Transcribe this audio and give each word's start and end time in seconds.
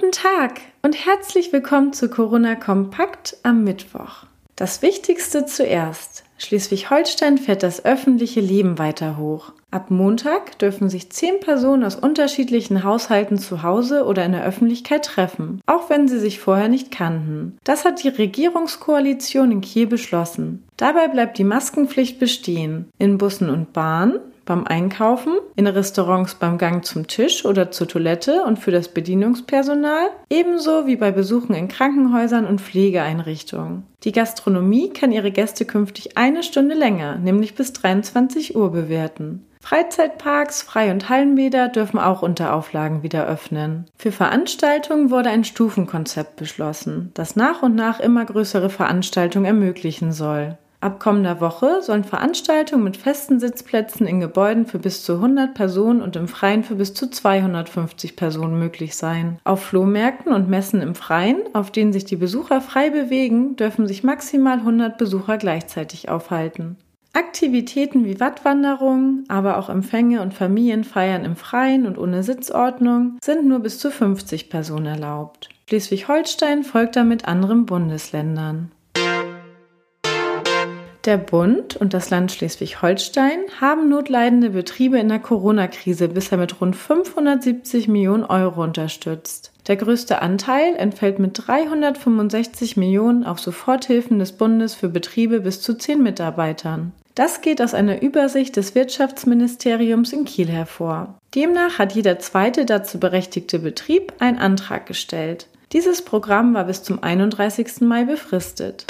Guten 0.00 0.12
Tag 0.12 0.62
und 0.80 0.94
herzlich 1.04 1.52
willkommen 1.52 1.92
zu 1.92 2.08
Corona 2.08 2.54
Kompakt 2.54 3.36
am 3.42 3.64
Mittwoch. 3.64 4.24
Das 4.56 4.80
Wichtigste 4.80 5.44
zuerst. 5.44 6.24
Schleswig-Holstein 6.38 7.36
fährt 7.36 7.62
das 7.62 7.84
öffentliche 7.84 8.40
Leben 8.40 8.78
weiter 8.78 9.18
hoch. 9.18 9.52
Ab 9.70 9.90
Montag 9.90 10.58
dürfen 10.58 10.88
sich 10.88 11.12
zehn 11.12 11.38
Personen 11.40 11.84
aus 11.84 11.96
unterschiedlichen 11.96 12.82
Haushalten 12.82 13.36
zu 13.36 13.62
Hause 13.62 14.06
oder 14.06 14.24
in 14.24 14.32
der 14.32 14.42
Öffentlichkeit 14.44 15.04
treffen, 15.04 15.60
auch 15.66 15.90
wenn 15.90 16.08
sie 16.08 16.18
sich 16.18 16.40
vorher 16.40 16.68
nicht 16.68 16.90
kannten. 16.90 17.58
Das 17.64 17.84
hat 17.84 18.02
die 18.02 18.08
Regierungskoalition 18.08 19.52
in 19.52 19.60
Kiel 19.60 19.86
beschlossen. 19.86 20.64
Dabei 20.78 21.08
bleibt 21.08 21.36
die 21.36 21.44
Maskenpflicht 21.44 22.18
bestehen. 22.18 22.88
In 22.96 23.18
Bussen 23.18 23.50
und 23.50 23.74
Bahnen, 23.74 24.18
beim 24.50 24.66
Einkaufen, 24.66 25.38
in 25.54 25.68
Restaurants 25.68 26.34
beim 26.34 26.58
Gang 26.58 26.84
zum 26.84 27.06
Tisch 27.06 27.44
oder 27.44 27.70
zur 27.70 27.86
Toilette 27.86 28.42
und 28.42 28.58
für 28.58 28.72
das 28.72 28.88
Bedienungspersonal, 28.88 30.08
ebenso 30.28 30.88
wie 30.88 30.96
bei 30.96 31.12
Besuchen 31.12 31.54
in 31.54 31.68
Krankenhäusern 31.68 32.46
und 32.46 32.60
Pflegeeinrichtungen. 32.60 33.84
Die 34.02 34.10
Gastronomie 34.10 34.90
kann 34.90 35.12
ihre 35.12 35.30
Gäste 35.30 35.66
künftig 35.66 36.18
eine 36.18 36.42
Stunde 36.42 36.74
länger, 36.74 37.16
nämlich 37.18 37.54
bis 37.54 37.72
23 37.74 38.56
Uhr 38.56 38.72
bewerten. 38.72 39.46
Freizeitparks, 39.60 40.62
Frei- 40.62 40.90
und 40.90 41.08
Hallenbäder 41.08 41.68
dürfen 41.68 42.00
auch 42.00 42.22
unter 42.22 42.52
Auflagen 42.52 43.04
wieder 43.04 43.28
öffnen. 43.28 43.84
Für 43.96 44.10
Veranstaltungen 44.10 45.10
wurde 45.10 45.30
ein 45.30 45.44
Stufenkonzept 45.44 46.34
beschlossen, 46.34 47.12
das 47.14 47.36
nach 47.36 47.62
und 47.62 47.76
nach 47.76 48.00
immer 48.00 48.24
größere 48.24 48.68
Veranstaltungen 48.68 49.44
ermöglichen 49.44 50.10
soll. 50.10 50.58
Ab 50.82 50.98
kommender 50.98 51.42
Woche 51.42 51.82
sollen 51.82 52.04
Veranstaltungen 52.04 52.84
mit 52.84 52.96
festen 52.96 53.38
Sitzplätzen 53.38 54.06
in 54.06 54.20
Gebäuden 54.20 54.64
für 54.64 54.78
bis 54.78 55.04
zu 55.04 55.16
100 55.16 55.52
Personen 55.52 56.00
und 56.00 56.16
im 56.16 56.26
Freien 56.26 56.64
für 56.64 56.76
bis 56.76 56.94
zu 56.94 57.10
250 57.10 58.16
Personen 58.16 58.58
möglich 58.58 58.96
sein. 58.96 59.38
Auf 59.44 59.62
Flohmärkten 59.62 60.32
und 60.32 60.48
Messen 60.48 60.80
im 60.80 60.94
Freien, 60.94 61.42
auf 61.52 61.70
denen 61.70 61.92
sich 61.92 62.06
die 62.06 62.16
Besucher 62.16 62.62
frei 62.62 62.88
bewegen, 62.88 63.56
dürfen 63.56 63.86
sich 63.86 64.04
maximal 64.04 64.60
100 64.60 64.96
Besucher 64.96 65.36
gleichzeitig 65.36 66.08
aufhalten. 66.08 66.78
Aktivitäten 67.12 68.06
wie 68.06 68.18
Wattwanderungen, 68.18 69.24
aber 69.28 69.58
auch 69.58 69.68
Empfänge 69.68 70.22
und 70.22 70.32
Familienfeiern 70.32 71.26
im 71.26 71.36
Freien 71.36 71.84
und 71.84 71.98
ohne 71.98 72.22
Sitzordnung 72.22 73.18
sind 73.22 73.46
nur 73.46 73.58
bis 73.58 73.78
zu 73.78 73.90
50 73.90 74.48
Personen 74.48 74.86
erlaubt. 74.86 75.50
Schleswig-Holstein 75.68 76.62
folgt 76.62 76.96
damit 76.96 77.26
anderen 77.26 77.66
Bundesländern. 77.66 78.70
Der 81.06 81.16
Bund 81.16 81.76
und 81.76 81.94
das 81.94 82.10
Land 82.10 82.30
Schleswig-Holstein 82.30 83.38
haben 83.58 83.88
notleidende 83.88 84.50
Betriebe 84.50 84.98
in 84.98 85.08
der 85.08 85.18
Corona-Krise 85.18 86.08
bisher 86.08 86.36
mit 86.36 86.60
rund 86.60 86.76
570 86.76 87.88
Millionen 87.88 88.24
Euro 88.24 88.62
unterstützt. 88.62 89.50
Der 89.66 89.76
größte 89.76 90.20
Anteil 90.20 90.76
entfällt 90.76 91.18
mit 91.18 91.46
365 91.46 92.76
Millionen 92.76 93.24
auf 93.24 93.40
Soforthilfen 93.40 94.18
des 94.18 94.32
Bundes 94.32 94.74
für 94.74 94.90
Betriebe 94.90 95.40
bis 95.40 95.62
zu 95.62 95.72
10 95.72 96.02
Mitarbeitern. 96.02 96.92
Das 97.14 97.40
geht 97.40 97.62
aus 97.62 97.72
einer 97.72 98.02
Übersicht 98.02 98.56
des 98.56 98.74
Wirtschaftsministeriums 98.74 100.12
in 100.12 100.26
Kiel 100.26 100.48
hervor. 100.48 101.18
Demnach 101.34 101.78
hat 101.78 101.92
jeder 101.92 102.18
zweite 102.18 102.66
dazu 102.66 103.00
berechtigte 103.00 103.58
Betrieb 103.58 104.12
einen 104.18 104.38
Antrag 104.38 104.84
gestellt. 104.84 105.46
Dieses 105.72 106.02
Programm 106.02 106.52
war 106.52 106.64
bis 106.64 106.82
zum 106.82 107.02
31. 107.02 107.80
Mai 107.80 108.04
befristet. 108.04 108.86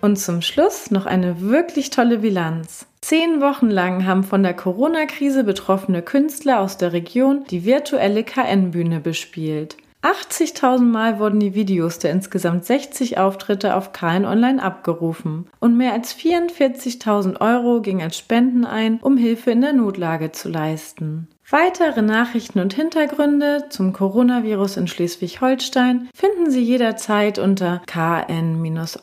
Und 0.00 0.16
zum 0.16 0.40
Schluss 0.40 0.90
noch 0.90 1.06
eine 1.06 1.40
wirklich 1.40 1.90
tolle 1.90 2.18
Bilanz. 2.18 2.86
Zehn 3.02 3.40
Wochen 3.40 3.68
lang 3.68 4.06
haben 4.06 4.24
von 4.24 4.42
der 4.42 4.54
Corona-Krise 4.54 5.44
betroffene 5.44 6.02
Künstler 6.02 6.60
aus 6.60 6.78
der 6.78 6.92
Region 6.92 7.44
die 7.50 7.64
virtuelle 7.64 8.24
KN-Bühne 8.24 9.00
bespielt. 9.00 9.76
80.000 10.02 10.80
Mal 10.80 11.18
wurden 11.18 11.40
die 11.40 11.54
Videos 11.54 11.98
der 11.98 12.12
insgesamt 12.12 12.64
60 12.64 13.18
Auftritte 13.18 13.76
auf 13.76 13.92
KN 13.92 14.24
Online 14.24 14.62
abgerufen 14.62 15.46
und 15.58 15.76
mehr 15.76 15.92
als 15.92 16.14
44.000 16.14 17.40
Euro 17.40 17.82
ging 17.82 18.02
als 18.02 18.16
Spenden 18.16 18.64
ein, 18.64 18.98
um 19.02 19.18
Hilfe 19.18 19.50
in 19.50 19.60
der 19.60 19.74
Notlage 19.74 20.32
zu 20.32 20.48
leisten. 20.48 21.28
Weitere 21.50 22.00
Nachrichten 22.00 22.60
und 22.60 22.72
Hintergründe 22.74 23.64
zum 23.70 23.92
Coronavirus 23.92 24.76
in 24.78 24.86
Schleswig-Holstein 24.86 26.08
finden 26.14 26.50
Sie 26.50 26.62
jederzeit 26.62 27.40
unter 27.40 27.82
kn-online.de 27.86 28.96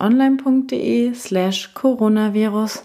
slash 1.14 1.74
coronavirus. 1.74 2.84